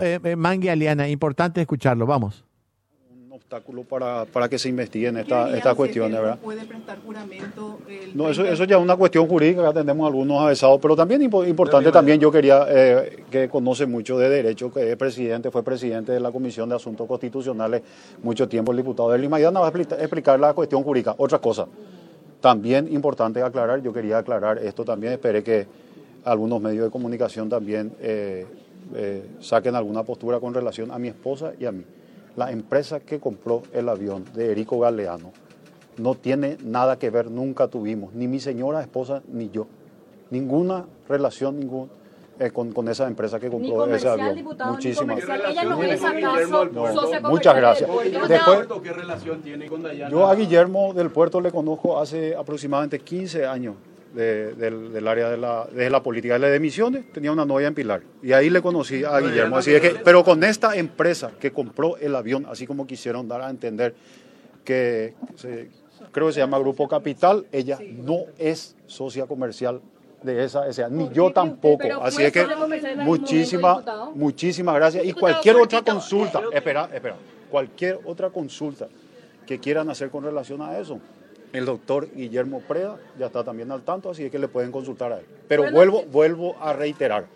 diputado 0.00 0.28
eh, 0.28 0.66
eh, 0.66 0.70
Aliana, 0.70 1.08
importante 1.08 1.60
escucharlo, 1.60 2.06
vamos 2.06 2.46
obstáculo 3.36 3.84
para, 3.84 4.24
para 4.24 4.48
que 4.48 4.58
se 4.58 4.68
investiguen 4.68 5.18
esta, 5.18 5.56
estas 5.56 5.74
cuestiones, 5.74 6.20
¿verdad? 6.20 6.38
¿Puede 6.42 6.64
prestar 6.64 6.98
juramento? 7.04 7.78
no, 8.14 8.28
eso, 8.28 8.44
eso 8.44 8.64
ya 8.64 8.76
es 8.76 8.82
una 8.82 8.96
cuestión 8.96 9.28
jurídica, 9.28 9.62
ya 9.62 9.72
tenemos 9.72 10.06
algunos 10.06 10.42
avesados, 10.42 10.80
pero 10.82 10.96
también 10.96 11.22
importante, 11.22 11.92
también 11.92 12.18
yo 12.18 12.32
quería, 12.32 12.66
eh, 12.68 13.24
que 13.30 13.48
conoce 13.48 13.86
mucho 13.86 14.18
de 14.18 14.28
derecho, 14.28 14.72
que 14.72 14.90
es 14.90 14.96
presidente, 14.96 15.50
fue 15.50 15.62
presidente 15.62 16.12
de 16.12 16.18
la 16.18 16.32
Comisión 16.32 16.68
de 16.68 16.74
Asuntos 16.74 17.06
Constitucionales 17.06 17.82
mucho 18.22 18.48
tiempo, 18.48 18.72
el 18.72 18.78
diputado 18.78 19.10
de 19.12 19.18
Lima, 19.18 19.38
va 19.38 19.68
a 19.68 19.70
explicar 19.70 20.40
la 20.40 20.52
cuestión 20.52 20.82
jurídica. 20.82 21.14
Otra 21.16 21.38
cosa, 21.38 21.68
también 22.40 22.92
importante 22.92 23.42
aclarar, 23.42 23.80
yo 23.80 23.92
quería 23.92 24.18
aclarar 24.18 24.58
esto 24.58 24.84
también, 24.84 25.12
esperé 25.12 25.44
que 25.44 25.66
algunos 26.24 26.60
medios 26.60 26.86
de 26.86 26.90
comunicación 26.90 27.48
también 27.48 27.92
eh, 28.00 28.44
eh, 28.94 29.26
saquen 29.40 29.74
alguna 29.74 30.02
postura 30.04 30.40
con 30.40 30.54
relación 30.54 30.90
a 30.90 30.98
mi 30.98 31.08
esposa 31.08 31.52
y 31.58 31.64
a 31.64 31.72
mí 31.72 31.84
la 32.36 32.52
empresa 32.52 33.00
que 33.00 33.18
compró 33.18 33.62
el 33.72 33.88
avión 33.88 34.24
de 34.34 34.52
Erico 34.52 34.78
Galeano 34.78 35.32
no 35.96 36.14
tiene 36.14 36.58
nada 36.62 36.98
que 36.98 37.10
ver, 37.10 37.30
nunca 37.30 37.68
tuvimos, 37.68 38.12
ni 38.14 38.28
mi 38.28 38.38
señora 38.38 38.82
esposa 38.82 39.22
ni 39.28 39.50
yo, 39.50 39.66
ninguna 40.30 40.84
relación 41.08 41.58
ningún, 41.58 41.88
eh, 42.38 42.50
con, 42.50 42.72
con, 42.72 42.88
esa 42.88 43.06
empresa 43.06 43.40
que 43.40 43.48
compró 43.48 43.86
ese 43.86 44.08
avión. 44.08 44.44
Muchísimas 44.66 45.24
gracias. 45.24 45.64
muchas 47.22 47.56
gracias. 47.56 47.90
Después, 48.28 48.68
¿Qué 48.82 48.92
relación 48.92 49.40
tiene 49.40 49.66
con 49.66 49.82
Dayana? 49.82 50.10
Yo 50.10 50.26
a 50.26 50.34
Guillermo 50.34 50.92
del 50.92 51.10
Puerto 51.10 51.40
le 51.40 51.50
conozco 51.50 51.98
hace 51.98 52.36
aproximadamente 52.36 52.98
15 52.98 53.46
años 53.46 53.76
del, 54.16 55.06
área 55.06 55.28
de 55.28 55.36
la, 55.36 55.66
de 55.66 55.90
la 55.90 56.02
política 56.02 56.38
de 56.38 56.56
emisiones, 56.56 57.12
tenía 57.12 57.30
una 57.32 57.44
novia 57.44 57.68
en 57.68 57.74
Pilar. 57.74 58.02
Y 58.22 58.32
ahí 58.32 58.48
le 58.48 58.62
conocí 58.62 59.04
a 59.04 59.20
Guillermo. 59.20 59.58
Así 59.58 59.78
que, 59.78 59.96
pero 60.02 60.24
con 60.24 60.42
esta 60.42 60.74
empresa 60.76 61.32
que 61.38 61.52
compró 61.52 61.98
el 61.98 62.14
avión, 62.14 62.46
así 62.48 62.66
como 62.66 62.86
quisieron 62.86 63.28
dar 63.28 63.42
a 63.42 63.50
entender 63.50 63.94
que 64.64 65.14
creo 66.12 66.28
que 66.28 66.32
se 66.32 66.40
llama 66.40 66.58
Grupo 66.58 66.88
Capital, 66.88 67.46
ella 67.52 67.78
no 67.80 68.24
es 68.38 68.74
socia 68.86 69.26
comercial 69.26 69.82
de 70.22 70.44
esa, 70.44 70.66
esa 70.66 70.88
ni 70.88 71.10
yo 71.10 71.30
tampoco. 71.30 71.86
Así 72.02 72.22
es 72.22 72.32
que 72.32 72.46
muchísimas, 72.96 73.84
muchísimas 74.14 74.74
gracias. 74.76 75.04
Y 75.04 75.12
cualquier 75.12 75.56
otra 75.56 75.82
consulta, 75.82 76.40
espera, 76.52 76.88
espera, 76.92 77.16
cualquier 77.50 78.00
otra 78.06 78.30
consulta 78.30 78.88
que 79.46 79.58
quieran 79.58 79.90
hacer 79.90 80.08
con 80.08 80.24
relación 80.24 80.62
a 80.62 80.78
eso, 80.78 80.98
el 81.56 81.64
doctor 81.64 82.08
Guillermo 82.14 82.60
Preda 82.60 82.96
ya 83.18 83.26
está 83.26 83.42
también 83.44 83.70
al 83.72 83.82
tanto, 83.82 84.10
así 84.10 84.30
que 84.30 84.38
le 84.38 84.48
pueden 84.48 84.70
consultar 84.70 85.12
a 85.12 85.18
él. 85.18 85.26
Pero 85.48 85.70
vuelvo, 85.70 86.04
vuelvo 86.04 86.56
a 86.60 86.72
reiterar, 86.72 87.26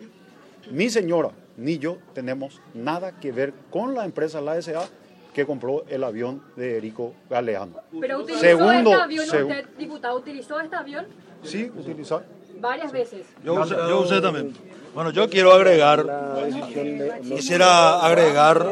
mi 0.69 0.89
señora 0.89 1.31
ni 1.57 1.77
yo 1.77 1.97
tenemos 2.13 2.61
nada 2.73 3.19
que 3.19 3.31
ver 3.31 3.53
con 3.69 3.93
la 3.93 4.05
empresa, 4.05 4.41
la 4.41 4.61
SA, 4.61 4.87
que 5.33 5.45
compró 5.45 5.85
el 5.87 6.03
avión 6.03 6.41
de 6.55 6.77
Erico 6.77 7.13
Galeano. 7.29 7.75
¿Pero 7.99 8.19
utilizó 8.19 8.41
Segundo, 8.41 8.91
este 8.91 9.03
avión 9.03 9.25
usted, 9.25 9.65
diputado, 9.77 10.17
utilizó 10.17 10.59
este 10.59 10.75
avión? 10.75 11.05
Sí, 11.43 11.71
utilizó. 11.75 12.23
Varias 12.59 12.91
veces. 12.91 13.27
Yo 13.43 13.55
usé, 13.55 13.75
yo 13.75 14.01
usé 14.01 14.21
también. 14.21 14.53
Bueno, 14.93 15.11
yo 15.11 15.29
quiero 15.29 15.53
agregar, 15.53 16.05
quisiera 17.23 18.05
agregar, 18.05 18.67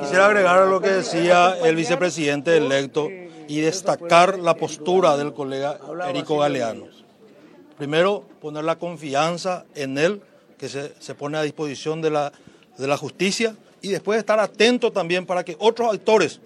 quisiera 0.00 0.26
agregar 0.26 0.58
a 0.58 0.66
lo 0.66 0.80
que 0.80 0.90
decía 0.90 1.56
el 1.64 1.76
vicepresidente 1.76 2.56
electo 2.56 3.08
y 3.48 3.60
destacar 3.60 4.38
la 4.38 4.56
postura 4.56 5.16
del 5.16 5.32
colega 5.32 5.78
Erico 6.08 6.38
Galeano. 6.38 6.86
Primero, 7.78 8.24
poner 8.40 8.64
la 8.64 8.78
confianza 8.78 9.64
en 9.74 9.98
él, 9.98 10.22
que 10.58 10.68
se, 10.68 10.94
se 11.00 11.14
pone 11.14 11.36
a 11.38 11.42
disposición 11.42 12.00
de 12.00 12.10
la, 12.10 12.32
de 12.78 12.86
la 12.86 12.96
justicia, 12.96 13.56
y 13.82 13.88
después 13.88 14.18
estar 14.18 14.40
atento 14.40 14.92
también 14.92 15.26
para 15.26 15.44
que 15.44 15.56
otros 15.58 15.92
actores, 15.92 16.40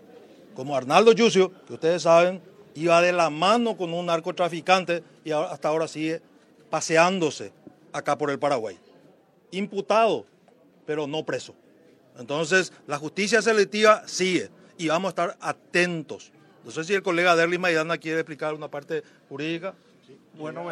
como 0.55 0.77
Arnaldo 0.77 1.13
Yucio, 1.13 1.53
que 1.67 1.75
ustedes 1.75 2.03
saben, 2.03 2.41
iba 2.75 3.01
de 3.01 3.13
la 3.13 3.31
mano 3.31 3.77
con 3.77 3.93
un 3.93 4.07
narcotraficante 4.07 5.03
y 5.25 5.31
hasta 5.31 5.69
ahora 5.69 5.87
sigue 5.87 6.21
paseándose 6.71 7.53
acá 7.93 8.17
por 8.19 8.31
el 8.31 8.39
Paraguay. 8.39 8.79
Imputado, 9.51 10.25
pero 10.87 11.07
no 11.07 11.25
preso. 11.25 11.55
Entonces, 12.19 12.73
la 12.87 12.99
justicia 12.99 13.41
selectiva 13.43 14.03
sigue 14.07 14.51
y 14.77 14.89
vamos 14.89 15.09
a 15.09 15.11
estar 15.11 15.37
atentos 15.41 16.33
no 16.69 16.73
sé 16.73 16.85
si 16.85 16.93
el 16.93 17.03
colega 17.03 17.35
Derly 17.35 17.57
Maidana 17.57 17.97
quiere 17.97 18.21
explicar 18.21 18.53
una 18.53 18.69
parte 18.69 19.03
jurídica. 19.31 19.73
Bueno, 20.35 20.65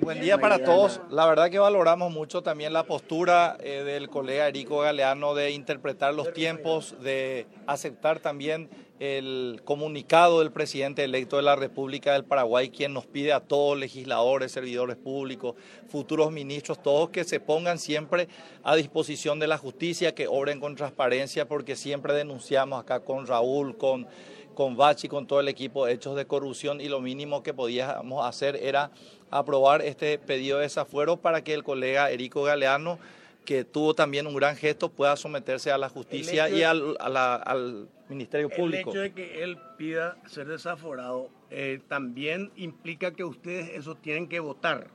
buen, 0.00 0.20
día 0.20 0.38
para 0.38 0.62
todos. 0.62 1.00
La 1.10 1.26
verdad 1.26 1.50
que 1.50 1.58
valoramos 1.58 2.12
mucho 2.12 2.42
también 2.42 2.72
la 2.72 2.84
postura 2.84 3.56
eh, 3.58 3.82
del 3.82 4.08
colega 4.08 4.46
Erico 4.46 4.78
Galeano 4.78 5.34
de 5.34 5.50
interpretar 5.50 6.14
los 6.14 6.32
tiempos, 6.32 6.94
de 7.02 7.48
aceptar 7.66 8.20
también 8.20 8.70
el 9.00 9.60
comunicado 9.64 10.38
del 10.38 10.52
presidente 10.52 11.02
electo 11.02 11.36
de 11.36 11.42
la 11.42 11.56
República 11.56 12.12
del 12.12 12.24
Paraguay, 12.24 12.70
quien 12.70 12.94
nos 12.94 13.04
pide 13.04 13.32
a 13.32 13.40
todos, 13.40 13.76
legisladores, 13.76 14.52
servidores 14.52 14.96
públicos, 14.96 15.56
futuros 15.88 16.30
ministros, 16.30 16.80
todos 16.80 17.10
que 17.10 17.24
se 17.24 17.40
pongan 17.40 17.80
siempre 17.80 18.28
a 18.62 18.76
disposición 18.76 19.40
de 19.40 19.48
la 19.48 19.58
justicia, 19.58 20.14
que 20.14 20.28
obren 20.28 20.60
con 20.60 20.76
transparencia, 20.76 21.48
porque 21.48 21.74
siempre 21.74 22.14
denunciamos 22.14 22.80
acá 22.80 23.00
con 23.00 23.26
Raúl, 23.26 23.76
con 23.76 24.06
con 24.54 24.76
Bachi, 24.76 25.08
con 25.08 25.26
todo 25.26 25.40
el 25.40 25.48
equipo, 25.48 25.86
hechos 25.86 26.16
de 26.16 26.26
corrupción 26.26 26.80
y 26.80 26.88
lo 26.88 27.00
mínimo 27.00 27.42
que 27.42 27.52
podíamos 27.52 28.24
hacer 28.26 28.56
era 28.56 28.90
aprobar 29.30 29.82
este 29.82 30.18
pedido 30.18 30.58
de 30.58 30.64
desafuero 30.64 31.16
para 31.16 31.42
que 31.42 31.54
el 31.54 31.64
colega 31.64 32.10
Erico 32.10 32.42
Galeano, 32.42 32.98
que 33.44 33.64
tuvo 33.64 33.94
también 33.94 34.26
un 34.26 34.34
gran 34.34 34.56
gesto, 34.56 34.88
pueda 34.88 35.16
someterse 35.16 35.70
a 35.70 35.78
la 35.78 35.88
justicia 35.88 36.48
y 36.48 36.62
al, 36.62 36.96
al, 37.00 37.88
Ministerio 38.08 38.50
Público. 38.50 38.90
El 38.90 38.96
hecho 38.96 39.00
de 39.00 39.12
que 39.12 39.42
él 39.42 39.58
pida 39.78 40.18
ser 40.26 40.46
desaforado 40.46 41.30
eh, 41.50 41.80
también 41.88 42.52
implica 42.56 43.12
que 43.12 43.24
ustedes 43.24 43.70
eso 43.70 43.94
tienen 43.94 44.28
que 44.28 44.40
votar. 44.40 44.88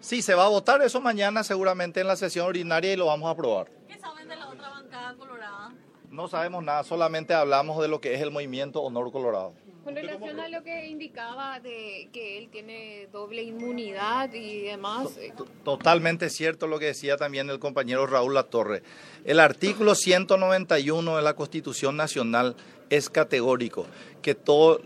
Sí, 0.00 0.22
se 0.22 0.34
va 0.34 0.44
a 0.44 0.48
votar 0.48 0.82
eso 0.82 1.00
mañana 1.00 1.42
seguramente 1.42 2.00
en 2.00 2.06
la 2.06 2.16
sesión 2.16 2.46
ordinaria 2.46 2.92
y 2.92 2.96
lo 2.96 3.06
vamos 3.06 3.26
a 3.26 3.30
aprobar. 3.30 3.68
¿Qué 3.88 3.98
saben 3.98 4.28
de 4.28 4.36
la 4.36 4.48
otra 4.48 4.68
bancada 4.68 5.14
colorada? 5.16 5.72
No 6.16 6.28
sabemos 6.28 6.64
nada, 6.64 6.82
solamente 6.82 7.34
hablamos 7.34 7.78
de 7.78 7.88
lo 7.88 8.00
que 8.00 8.14
es 8.14 8.22
el 8.22 8.30
movimiento 8.30 8.80
Honor 8.80 9.12
Colorado. 9.12 9.52
Con 9.84 9.94
relación 9.94 10.40
a 10.40 10.48
lo 10.48 10.62
que 10.62 10.86
indicaba 10.86 11.60
de 11.60 12.08
que 12.10 12.38
él 12.38 12.48
tiene 12.48 13.06
doble 13.12 13.42
inmunidad 13.42 14.32
y 14.32 14.62
demás. 14.62 15.14
Eh, 15.18 15.34
totalmente 15.62 16.30
cierto 16.30 16.68
lo 16.68 16.78
que 16.78 16.86
decía 16.86 17.18
también 17.18 17.50
el 17.50 17.58
compañero 17.58 18.06
Raúl 18.06 18.32
Latorre. 18.32 18.82
El 19.26 19.40
artículo 19.40 19.94
191 19.94 21.16
de 21.16 21.22
la 21.22 21.34
Constitución 21.34 21.98
Nacional 21.98 22.56
es 22.88 23.10
categórico, 23.10 23.84
que 24.22 24.34
todo 24.34 24.80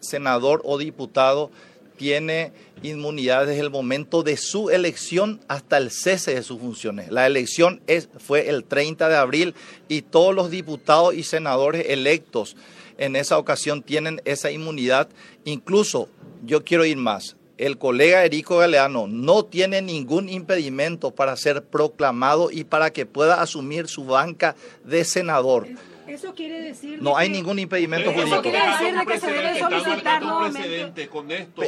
senador 0.00 0.62
o 0.64 0.78
diputado 0.78 1.52
tiene 1.96 2.52
inmunidad 2.82 3.46
desde 3.46 3.60
el 3.60 3.70
momento 3.70 4.22
de 4.22 4.36
su 4.36 4.70
elección 4.70 5.40
hasta 5.48 5.78
el 5.78 5.90
cese 5.90 6.34
de 6.34 6.42
sus 6.42 6.60
funciones. 6.60 7.10
La 7.10 7.26
elección 7.26 7.80
fue 8.18 8.48
el 8.48 8.64
30 8.64 9.08
de 9.08 9.16
abril 9.16 9.54
y 9.88 10.02
todos 10.02 10.34
los 10.34 10.50
diputados 10.50 11.14
y 11.14 11.22
senadores 11.22 11.86
electos 11.88 12.56
en 12.98 13.16
esa 13.16 13.38
ocasión 13.38 13.82
tienen 13.82 14.20
esa 14.24 14.50
inmunidad. 14.50 15.08
Incluso, 15.44 16.08
yo 16.44 16.64
quiero 16.64 16.84
ir 16.84 16.96
más, 16.96 17.36
el 17.58 17.78
colega 17.78 18.24
Erico 18.24 18.58
Galeano 18.58 19.06
no 19.06 19.44
tiene 19.44 19.80
ningún 19.80 20.28
impedimento 20.28 21.10
para 21.12 21.36
ser 21.36 21.64
proclamado 21.64 22.50
y 22.50 22.64
para 22.64 22.92
que 22.92 23.06
pueda 23.06 23.40
asumir 23.40 23.88
su 23.88 24.04
banca 24.04 24.56
de 24.84 25.04
senador. 25.04 25.66
Eso 26.08 26.34
quiere 26.34 26.60
decir. 26.60 27.02
No 27.02 27.16
hay 27.16 27.28
ningún 27.28 27.58
impedimento 27.58 28.12
jurídico. 28.12 28.36
Eso 28.36 28.42
quiere 28.42 28.58
decir 28.58 28.94
que 29.06 29.20
se 29.20 29.26
debe 29.30 29.58
solicitar 29.58 30.22
nuevamente. 30.22 31.08
Con 31.08 31.30
esto, 31.30 31.62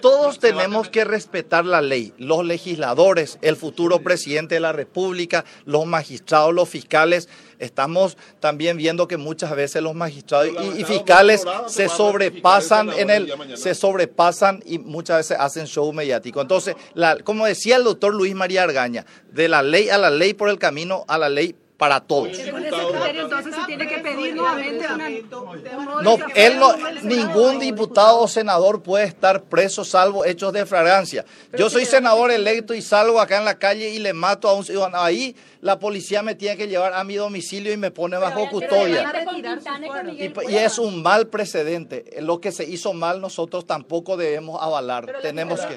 todos 0.00 0.38
tenemos 0.38 0.88
que 0.88 1.04
respetar 1.04 1.64
la 1.64 1.80
ley. 1.80 2.12
Los 2.18 2.44
legisladores, 2.44 3.38
el 3.42 3.56
futuro 3.56 4.00
presidente 4.02 4.54
de 4.54 4.60
la 4.60 4.72
República, 4.72 5.44
los 5.64 5.86
magistrados, 5.86 6.54
los 6.54 6.68
fiscales. 6.68 7.28
Estamos 7.58 8.16
también 8.38 8.76
viendo 8.76 9.06
que 9.06 9.16
muchas 9.16 9.54
veces 9.54 9.82
los 9.82 9.94
magistrados 9.94 10.48
y, 10.78 10.84
fiscales 10.84 11.44
se 11.66 11.88
sobrepasan 11.88 12.90
en 12.90 13.10
el, 13.10 13.32
se 13.56 13.74
sobrepasan 13.74 14.62
y 14.64 14.78
muchas 14.78 15.18
veces 15.18 15.36
hacen 15.38 15.66
show 15.66 15.92
mediático. 15.92 16.40
Entonces, 16.40 16.76
la, 16.94 17.16
como 17.18 17.44
decía 17.44 17.76
el 17.76 17.84
doctor 17.84 18.14
Luis 18.14 18.34
María 18.34 18.62
Argaña, 18.62 19.04
de 19.30 19.48
la 19.48 19.62
ley 19.62 19.90
a 19.90 19.98
la 19.98 20.10
ley 20.10 20.34
por 20.34 20.48
el 20.48 20.58
camino 20.58 21.04
a 21.06 21.18
la 21.18 21.28
ley 21.28 21.54
para 21.80 21.98
todos. 21.98 22.38
entonces 22.38 23.54
se 23.54 23.64
tiene 23.66 23.88
que 23.88 23.98
pedir 24.00 24.36
nuevamente 24.36 24.86
No, 26.02 26.18
él 26.34 26.58
no, 26.58 26.76
ningún 27.04 27.58
diputado 27.58 28.20
o 28.20 28.28
senador 28.28 28.82
puede 28.82 29.06
estar 29.06 29.44
preso 29.44 29.82
salvo 29.82 30.26
hechos 30.26 30.52
de 30.52 30.66
fragancia. 30.66 31.24
Yo 31.56 31.70
soy 31.70 31.86
senador 31.86 32.30
electo 32.32 32.74
y 32.74 32.82
salgo 32.82 33.18
acá 33.18 33.38
en 33.38 33.46
la 33.46 33.58
calle 33.58 33.88
y 33.88 33.98
le 33.98 34.12
mato 34.12 34.46
a 34.46 34.52
un 34.52 34.62
ciudadano. 34.62 34.98
Ahí 34.98 35.34
la 35.62 35.78
policía 35.78 36.22
me 36.22 36.34
tiene 36.34 36.58
que 36.58 36.68
llevar 36.68 36.92
a 36.92 37.02
mi 37.02 37.16
domicilio 37.16 37.72
y 37.72 37.78
me 37.78 37.90
pone 37.90 38.18
bajo 38.18 38.50
custodia. 38.50 39.10
Y, 40.18 40.52
y, 40.52 40.56
es 40.56 40.78
un 40.78 41.02
mal 41.02 41.28
precedente. 41.28 42.04
Lo 42.20 42.42
que 42.42 42.52
se 42.52 42.64
hizo 42.64 42.92
mal 42.92 43.22
nosotros 43.22 43.66
tampoco 43.66 44.18
debemos 44.18 44.62
avalar. 44.62 45.06
Pero 45.06 45.20
Tenemos 45.20 45.60
que... 45.62 45.76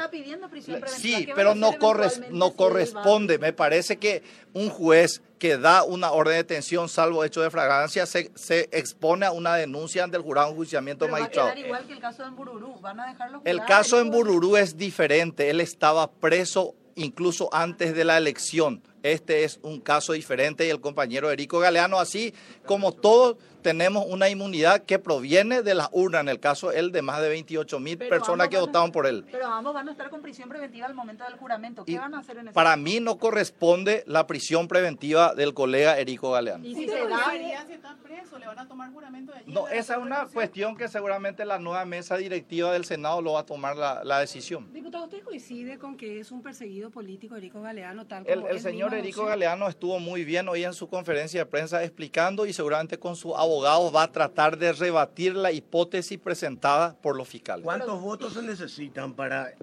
Sí, 0.88 1.25
¿Qué 1.25 1.31
van 1.31 1.31
a 1.31 1.35
pero 1.35 1.55
no, 1.55 1.77
corres, 1.77 2.21
no 2.29 2.51
corresponde. 2.51 3.39
Me 3.39 3.53
parece 3.53 3.95
que 3.95 4.21
un 4.53 4.69
juez 4.69 5.21
que 5.44 5.57
da 5.57 5.83
una 5.94 6.12
orden 6.12 6.34
de 6.34 6.38
detención 6.38 6.90
salvo 6.90 7.24
hecho 7.24 7.42
de 7.42 7.50
fragancia 7.50 8.06
se, 8.06 8.31
se 8.36 8.69
expone 8.72 9.25
a 9.25 9.31
una 9.31 9.56
denuncia 9.56 10.04
ante 10.04 10.18
el 10.18 10.24
jurado 10.24 10.48
de 10.48 10.51
enjuiciamiento 10.54 11.06
Pero 11.06 11.13
va 11.13 11.18
a 11.18 11.22
magistrado. 11.22 11.54
quedar 11.54 11.66
igual 11.66 11.88
que 11.88 11.94
el 11.94 12.00
caso 12.00 12.24
de 12.24 12.30
Bururú. 12.31 12.80
Van 12.81 13.00
a 13.00 13.07
dejarlo 13.07 13.42
El 13.45 13.63
caso 13.66 14.00
en. 14.00 14.12
Bururú 14.12 14.57
es 14.57 14.78
diferente. 14.78 15.50
Él 15.50 15.62
estaba 15.62 16.12
preso 16.12 16.75
incluso 16.95 17.50
antes 17.54 17.95
de 17.95 18.04
la 18.06 18.18
elección. 18.18 18.81
Este 19.03 19.44
es 19.44 19.59
un 19.63 19.81
caso 19.81 20.13
diferente 20.13 20.65
y 20.65 20.69
el 20.69 20.79
compañero 20.79 21.29
Erico 21.29 21.59
Galeano, 21.59 22.00
así 22.00 22.33
como 22.65 22.94
todos, 22.94 23.35
tenemos 23.61 24.05
una 24.07 24.29
inmunidad 24.29 24.83
que 24.83 25.00
proviene 25.00 25.61
de 25.61 25.73
las 25.73 25.89
urnas. 25.91 26.21
En 26.21 26.29
el 26.29 26.39
caso 26.39 26.71
él 26.71 26.91
de 26.91 27.01
más 27.01 27.21
de 27.21 27.29
28 27.29 27.79
mil 27.79 27.97
personas 27.97 28.50
que 28.50 28.57
votaron 28.57 28.91
por 28.91 29.07
él. 29.07 29.25
Pero 29.31 29.47
ambos 29.47 29.73
van 29.73 29.89
a 29.89 29.91
estar 29.91 30.09
con 30.09 30.21
prisión 30.21 30.50
preventiva 30.50 30.85
al 30.85 30.94
momento 30.94 31.23
del 31.23 31.35
juramento. 31.35 31.85
¿Qué 31.85 31.94
Y 31.94 31.97
van 31.97 32.13
a 32.13 32.19
hacer 32.19 32.38
en 32.38 32.47
ese 32.47 32.53
Para 32.53 32.75
mí 32.75 33.00
no 33.00 33.17
corresponde 33.17 34.03
la 34.05 34.27
prisión 34.27 34.67
preventiva 34.67 35.33
del 35.33 35.53
colega 35.53 35.97
Erico 35.97 36.31
Galeano. 36.31 36.65
Y 36.65 36.75
si 36.75 36.88
se 36.88 37.07
da, 37.07 37.31
si 37.67 37.73
está 37.73 37.97
preso, 38.03 38.38
le 38.38 38.47
van 38.47 38.59
a 38.59 38.67
tomar 38.67 38.91
juramento 38.91 39.31
de 39.31 39.39
allí. 39.39 39.51
No, 39.51 39.67
esa 39.67 39.95
es 39.95 40.01
una 40.01 40.27
cuestión 40.27 40.75
que 40.75 40.88
seguramente 40.88 41.45
la 41.45 41.59
nueva 41.59 41.85
mesa 41.85 42.17
directiva 42.17 42.71
del 42.71 42.85
Senado 42.85 43.21
lo 43.21 43.33
va 43.33 43.41
a 43.41 43.45
tomar 43.45 43.75
la, 43.75 44.03
la 44.03 44.19
decisión. 44.19 44.71
Diputado, 44.73 45.05
¿usted 45.05 45.23
coincide 45.23 45.77
con 45.77 45.97
que 45.97 46.19
es 46.19 46.31
un 46.31 46.41
perseguido 46.41 46.89
político 46.89 47.35
Erico 47.35 47.61
Galeano, 47.61 48.05
tal 48.05 48.25
como 48.25 48.47
El, 48.47 48.59
señor 48.59 48.93
mismo 48.94 49.06
Erico 49.06 49.22
anunció? 49.22 49.30
Galeano 49.30 49.68
estuvo 49.68 50.00
muy 50.00 50.24
bien 50.24 50.48
hoy 50.50 50.63
en 50.63 50.74
su 50.74 50.88
conferencia 50.88 51.42
de 51.42 51.45
prensa 51.45 51.84
explicando 51.84 52.45
y 52.45 52.54
seguramente 52.54 52.98
con 52.98 53.16
su 53.16 53.36
abogado 53.36 53.92
va 53.92 54.04
a 54.04 54.12
tratar 54.12 54.57
de 54.57 54.74
rebatir 54.74 55.36
la 55.36 55.51
hipótesis 55.51 56.19
presentada 56.19 56.95
por 57.01 57.16
los 57.16 57.28
fiscales. 57.28 57.63
¿Cuántos 57.63 58.01
votos 58.01 58.34
se 58.34 58.42
necesitan 58.42 59.13
para, 59.13 59.54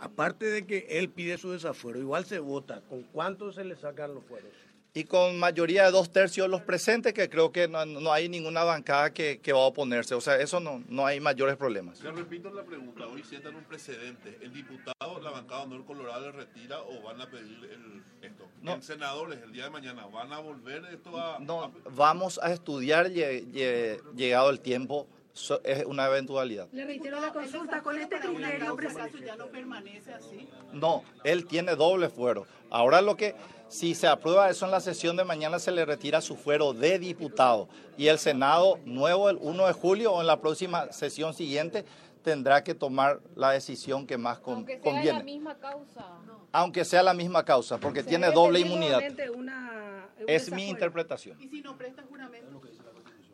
aparte 0.00 0.46
de 0.46 0.66
que 0.66 0.86
él 0.90 1.08
pide 1.10 1.38
su 1.38 1.52
desafuero, 1.52 1.98
igual 1.98 2.24
se 2.24 2.38
vota, 2.38 2.82
¿con 2.88 3.02
cuántos 3.04 3.56
se 3.56 3.64
le 3.64 3.76
sacan 3.76 4.14
los 4.14 4.24
fueros? 4.24 4.50
Y 4.98 5.04
con 5.04 5.38
mayoría 5.38 5.84
de 5.84 5.92
dos 5.92 6.10
tercios 6.10 6.46
de 6.46 6.50
los 6.50 6.60
presentes, 6.62 7.12
que 7.14 7.30
creo 7.30 7.52
que 7.52 7.68
no, 7.68 7.86
no 7.86 8.12
hay 8.12 8.28
ninguna 8.28 8.64
bancada 8.64 9.14
que, 9.14 9.38
que 9.40 9.52
va 9.52 9.60
a 9.60 9.66
oponerse. 9.66 10.16
O 10.16 10.20
sea, 10.20 10.40
eso 10.40 10.58
no, 10.58 10.82
no 10.88 11.06
hay 11.06 11.20
mayores 11.20 11.56
problemas. 11.56 12.02
Le 12.02 12.10
repito 12.10 12.50
la 12.50 12.64
pregunta, 12.64 13.06
hoy 13.06 13.22
sientan 13.22 13.54
un 13.54 13.62
precedente. 13.62 14.36
¿El 14.42 14.52
diputado, 14.52 15.20
la 15.22 15.30
bancada 15.30 15.62
Honor 15.62 15.84
Colorado 15.84 16.22
le 16.22 16.32
retira 16.32 16.80
o 16.82 17.00
van 17.02 17.20
a 17.20 17.30
pedir 17.30 17.58
el, 17.70 18.02
esto? 18.28 18.48
No. 18.60 18.74
¿En 18.74 18.82
senadores 18.82 19.38
el 19.44 19.52
día 19.52 19.64
de 19.66 19.70
mañana 19.70 20.04
van 20.06 20.32
a 20.32 20.40
volver 20.40 20.84
esto 20.92 21.16
a...? 21.16 21.38
No, 21.38 21.70
vamos 21.94 22.40
a 22.42 22.52
estudiar 22.52 23.06
lle- 23.06 23.46
lle- 23.52 24.00
llegado 24.16 24.50
el 24.50 24.58
tiempo, 24.58 25.06
so- 25.32 25.60
es 25.62 25.84
una 25.84 26.06
eventualidad. 26.08 26.66
Le 26.72 26.84
reitero 26.84 27.20
la 27.20 27.32
consulta 27.32 27.80
con 27.84 27.96
este 27.96 28.18
criterio 28.18 28.76
ya 29.24 29.36
no 29.36 29.46
permanece 29.46 30.12
así. 30.12 30.48
No, 30.72 31.04
él 31.22 31.46
tiene 31.46 31.76
doble 31.76 32.08
fuero. 32.08 32.48
Ahora 32.70 33.00
lo 33.00 33.16
que, 33.16 33.34
si 33.68 33.94
se 33.94 34.06
aprueba 34.06 34.48
eso 34.50 34.64
en 34.64 34.70
la 34.70 34.80
sesión 34.80 35.16
de 35.16 35.24
mañana, 35.24 35.58
se 35.58 35.70
le 35.70 35.84
retira 35.84 36.20
su 36.20 36.36
fuero 36.36 36.72
de 36.72 36.98
diputado. 36.98 37.68
Y 37.96 38.08
el 38.08 38.18
Senado 38.18 38.78
nuevo, 38.84 39.28
el 39.30 39.38
1 39.40 39.66
de 39.66 39.72
julio 39.72 40.12
o 40.12 40.20
en 40.20 40.26
la 40.26 40.40
próxima 40.40 40.90
sesión 40.92 41.34
siguiente, 41.34 41.84
tendrá 42.22 42.64
que 42.64 42.74
tomar 42.74 43.20
la 43.36 43.50
decisión 43.52 44.06
que 44.06 44.18
más 44.18 44.38
con- 44.38 44.54
Aunque 44.56 44.74
sea 44.74 44.82
conviene. 44.82 45.18
la 45.18 45.24
misma 45.24 45.54
causa. 45.58 46.06
Aunque 46.52 46.84
sea 46.84 47.02
la 47.02 47.14
misma 47.14 47.44
causa, 47.44 47.78
porque 47.78 48.02
Se 48.02 48.08
tiene 48.08 48.30
doble 48.30 48.60
inmunidad. 48.60 49.02
una- 49.34 50.08
Es 50.26 50.50
mi 50.50 50.68
interpretación. 50.68 51.40
Y 51.40 51.48
si 51.48 51.62
no 51.62 51.76
presta 51.76 52.02
juramento. 52.02 52.60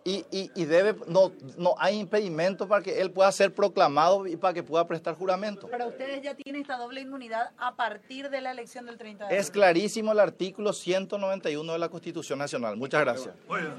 Y, 0.06 0.26
y, 0.30 0.50
y 0.54 0.66
debe, 0.66 0.96
no, 1.08 1.32
no 1.56 1.74
hay 1.78 1.98
impedimento 1.98 2.68
para 2.68 2.82
que 2.82 3.00
él 3.00 3.10
pueda 3.10 3.32
ser 3.32 3.54
proclamado 3.54 4.26
y 4.26 4.36
para 4.36 4.52
que 4.52 4.62
pueda 4.62 4.86
prestar 4.86 5.14
juramento. 5.14 5.66
para 5.70 5.86
ustedes 5.86 6.20
ya 6.20 6.34
tiene 6.34 6.58
esta 6.60 6.76
doble 6.76 7.00
inmunidad 7.00 7.52
a 7.56 7.74
partir 7.74 8.28
de 8.28 8.42
la 8.42 8.50
elección 8.50 8.84
del 8.84 8.98
30 8.98 9.28
de 9.28 9.34
Es 9.38 9.46
abril. 9.48 9.52
clarísimo 9.52 10.12
el 10.12 10.20
artículo 10.20 10.74
191 10.74 11.72
de 11.72 11.78
la 11.78 11.88
Constitución 11.88 12.38
Nacional. 12.38 12.76
Muchas 12.76 13.00
gracias. 13.00 13.34
Bueno, 13.48 13.70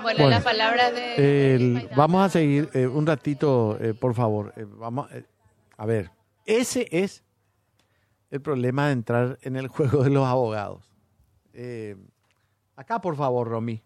Bueno, 0.00 0.30
la 0.30 0.40
palabra 0.42 0.90
de... 0.90 1.54
el- 1.56 1.90
vamos 1.94 2.24
a 2.24 2.30
seguir 2.30 2.70
eh, 2.72 2.86
un 2.86 3.06
ratito, 3.06 3.76
eh, 3.78 3.92
por 3.92 4.14
favor. 4.14 4.54
Eh, 4.56 4.64
vamos, 4.66 5.12
eh, 5.12 5.24
a 5.76 5.84
ver, 5.84 6.10
ese 6.46 6.88
es 6.90 7.22
el 8.30 8.40
problema 8.40 8.86
de 8.86 8.92
entrar 8.94 9.38
en 9.42 9.56
el 9.56 9.68
juego 9.68 10.02
de 10.02 10.08
los 10.08 10.26
abogados. 10.26 10.90
Eh, 11.52 11.94
acá, 12.74 13.02
por 13.02 13.16
favor, 13.16 13.48
Romy. 13.48 13.82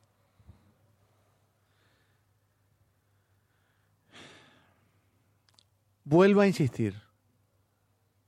Vuelvo 6.05 6.41
a 6.41 6.47
insistir. 6.47 7.01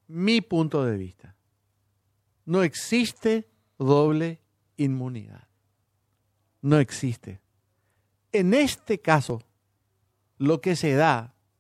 Mi 0.07 0.41
punto 0.41 0.85
de 0.85 0.97
vista. 0.97 1.35
No 2.45 2.63
existe 2.63 3.49
doble 3.79 4.41
inmunidad. 4.77 5.49
No 6.61 6.79
existe. 6.79 7.41
En 8.33 8.55
este 8.55 9.01
caso, 9.01 9.43
lo 10.39 10.61
que 10.61 10.77
se 10.77 10.95
da 10.95 11.34